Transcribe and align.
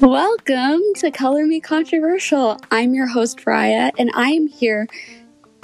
Welcome 0.00 0.80
to 0.96 1.10
Color 1.10 1.44
Me 1.44 1.60
Controversial. 1.60 2.58
I'm 2.70 2.94
your 2.94 3.06
host, 3.06 3.40
Raya, 3.40 3.90
and 3.98 4.10
I 4.14 4.30
am 4.30 4.46
here 4.46 4.86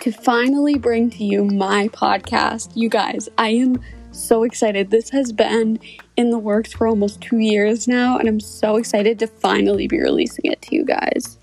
to 0.02 0.12
finally 0.12 0.76
bring 0.76 1.08
to 1.12 1.24
you 1.24 1.42
my 1.42 1.88
podcast. 1.88 2.70
You 2.74 2.90
guys, 2.90 3.30
I 3.38 3.48
am 3.48 3.80
so 4.10 4.42
excited. 4.42 4.90
This 4.90 5.08
has 5.08 5.32
been 5.32 5.78
in 6.18 6.28
the 6.28 6.38
works 6.38 6.74
for 6.74 6.86
almost 6.86 7.22
two 7.22 7.38
years 7.38 7.88
now, 7.88 8.18
and 8.18 8.28
I'm 8.28 8.40
so 8.40 8.76
excited 8.76 9.18
to 9.20 9.26
finally 9.26 9.88
be 9.88 9.98
releasing 9.98 10.52
it 10.52 10.60
to 10.62 10.74
you 10.74 10.84
guys. 10.84 11.38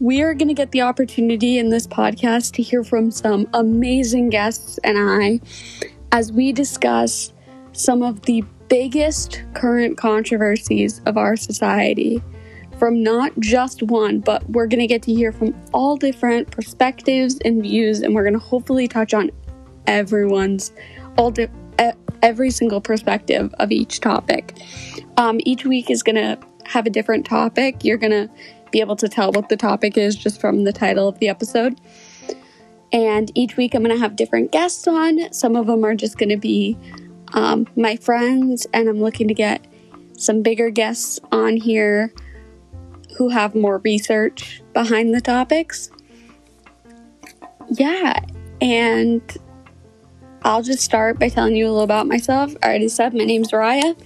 We 0.00 0.20
are 0.22 0.34
going 0.34 0.48
to 0.48 0.54
get 0.54 0.72
the 0.72 0.82
opportunity 0.82 1.58
in 1.58 1.68
this 1.68 1.86
podcast 1.86 2.54
to 2.54 2.62
hear 2.62 2.82
from 2.82 3.12
some 3.12 3.48
amazing 3.54 4.30
guests 4.30 4.78
and 4.82 4.98
I 4.98 5.40
as 6.10 6.32
we 6.32 6.52
discuss 6.52 7.32
some 7.70 8.02
of 8.02 8.22
the 8.22 8.42
biggest 8.68 9.42
current 9.54 9.96
controversies 9.96 11.00
of 11.06 11.16
our 11.16 11.36
society 11.36 12.22
from 12.78 13.02
not 13.02 13.32
just 13.40 13.82
one, 13.82 14.20
but 14.20 14.48
we're 14.50 14.66
going 14.66 14.80
to 14.80 14.86
get 14.86 15.02
to 15.02 15.12
hear 15.12 15.32
from 15.32 15.54
all 15.72 15.96
different 15.96 16.50
perspectives 16.50 17.38
and 17.44 17.62
views, 17.62 18.00
and 18.00 18.14
we're 18.14 18.22
going 18.22 18.34
to 18.34 18.38
hopefully 18.38 18.86
touch 18.86 19.12
on 19.12 19.30
everyone's, 19.86 20.72
all 21.16 21.30
di- 21.30 21.48
every 22.22 22.50
single 22.50 22.80
perspective 22.80 23.52
of 23.58 23.72
each 23.72 24.00
topic. 24.00 24.56
Um, 25.16 25.40
each 25.44 25.64
week 25.64 25.90
is 25.90 26.02
going 26.02 26.16
to 26.16 26.38
have 26.64 26.86
a 26.86 26.90
different 26.90 27.26
topic. 27.26 27.84
You're 27.84 27.98
going 27.98 28.12
to 28.12 28.30
be 28.70 28.80
able 28.80 28.96
to 28.96 29.08
tell 29.08 29.32
what 29.32 29.48
the 29.48 29.56
topic 29.56 29.96
is 29.96 30.14
just 30.14 30.40
from 30.40 30.64
the 30.64 30.72
title 30.72 31.08
of 31.08 31.18
the 31.18 31.28
episode. 31.28 31.80
And 32.92 33.30
each 33.34 33.56
week 33.56 33.74
I'm 33.74 33.82
going 33.82 33.94
to 33.94 34.00
have 34.00 34.16
different 34.16 34.52
guests 34.52 34.86
on. 34.86 35.32
Some 35.32 35.56
of 35.56 35.66
them 35.66 35.84
are 35.84 35.94
just 35.94 36.18
going 36.18 36.30
to 36.30 36.36
be 36.36 36.76
um, 37.32 37.66
my 37.76 37.96
friends, 37.96 38.66
and 38.72 38.88
I'm 38.88 39.00
looking 39.00 39.28
to 39.28 39.34
get 39.34 39.66
some 40.16 40.42
bigger 40.42 40.70
guests 40.70 41.20
on 41.30 41.56
here 41.56 42.12
who 43.16 43.28
have 43.28 43.54
more 43.54 43.78
research 43.78 44.62
behind 44.72 45.14
the 45.14 45.20
topics. 45.20 45.90
Yeah, 47.70 48.20
and 48.60 49.22
I'll 50.42 50.62
just 50.62 50.82
start 50.82 51.18
by 51.18 51.28
telling 51.28 51.56
you 51.56 51.66
a 51.66 51.70
little 51.70 51.82
about 51.82 52.06
myself. 52.06 52.54
I 52.62 52.66
already 52.66 52.88
said 52.88 53.14
my 53.14 53.24
name's 53.24 53.50
Raya. 53.50 53.96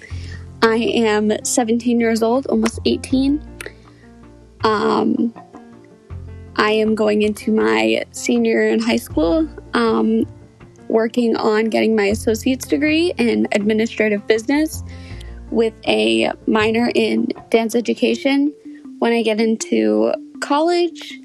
I 0.63 0.77
am 0.77 1.33
17 1.45 2.01
years 2.01 2.23
old, 2.23 2.47
almost 2.47 2.81
18. 2.85 3.43
Um, 4.65 5.35
I 6.57 6.71
am 6.71 6.95
going 6.95 7.23
into 7.23 7.53
my 7.53 8.05
senior 8.13 8.69
in 8.69 8.81
high 8.81 8.97
school. 8.97 9.49
Um, 9.75 10.25
working 10.93 11.37
on 11.37 11.65
getting 11.65 11.97
my 11.97 12.05
associate's 12.05 12.67
degree 12.67 13.13
in 13.19 13.49
administrative 13.53 14.27
business 14.27 14.83
with 15.51 15.75
a 15.87 16.31
minor 16.47 16.91
in 16.95 17.29
dance 17.51 17.75
education. 17.75 18.53
When 18.99 19.13
I 19.13 19.23
get 19.23 19.41
into 19.41 20.13
college, 20.41 21.19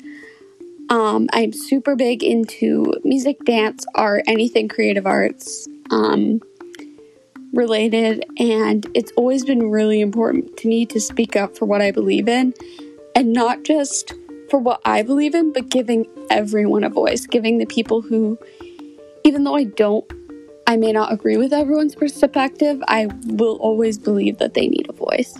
um, 0.90 1.28
I'm 1.34 1.52
super 1.52 1.96
big 1.96 2.24
into 2.24 2.94
music, 3.04 3.44
dance, 3.46 3.86
art, 3.96 4.24
anything 4.28 4.68
creative 4.68 5.06
arts 5.06 5.68
um, 5.92 6.42
related, 7.54 8.26
and 8.40 8.88
it's 8.94 9.12
always 9.18 9.44
been 9.44 9.70
really 9.70 10.02
important 10.02 10.58
to 10.58 10.68
me 10.68 10.86
to 10.88 11.00
speak 11.00 11.36
up 11.36 11.58
for 11.58 11.66
what 11.66 11.81
I 11.81 11.92
believe 11.92 12.28
in 12.28 12.54
and 13.16 13.34
not 13.34 13.64
just 13.64 14.14
for 14.50 14.59
what 14.59 14.80
I 14.86 15.02
believe 15.02 15.36
in, 15.36 15.52
but 15.52 15.70
giving 15.70 16.06
everyone 16.30 16.84
a 16.84 16.90
voice, 16.90 17.26
giving 17.26 17.58
the 17.58 17.66
people 17.66 18.02
who 18.02 18.38
even 19.28 19.44
though 19.44 19.56
I 19.56 19.66
don't, 19.66 20.10
I 20.68 20.78
may 20.78 20.94
not 20.94 21.12
agree 21.12 21.36
with 21.36 21.52
everyone's 21.52 21.96
perspective, 21.96 22.82
I 22.88 23.08
will 23.26 23.58
always 23.58 23.98
believe 23.98 24.38
that 24.38 24.54
they 24.54 24.68
need 24.68 24.88
a 24.90 24.94
voice. 24.94 25.38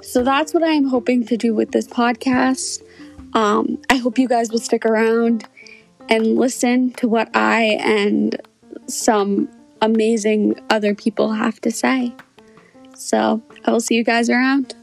So 0.00 0.24
that's 0.24 0.54
what 0.54 0.62
I'm 0.64 0.84
hoping 0.84 1.26
to 1.26 1.36
do 1.36 1.54
with 1.54 1.72
this 1.72 1.86
podcast. 1.86 2.82
Um, 3.34 3.78
I 3.90 3.96
hope 3.96 4.18
you 4.18 4.26
guys 4.26 4.50
will 4.50 4.58
stick 4.58 4.86
around 4.86 5.46
and 6.08 6.36
listen 6.36 6.92
to 6.94 7.08
what 7.08 7.28
I 7.36 7.78
and 7.82 8.40
some 8.86 9.50
amazing 9.82 10.58
other 10.70 10.94
people 10.94 11.32
have 11.32 11.60
to 11.60 11.70
say. 11.70 12.14
So 12.94 13.42
I 13.66 13.70
will 13.70 13.80
see 13.80 13.96
you 13.96 14.04
guys 14.04 14.30
around. 14.30 14.74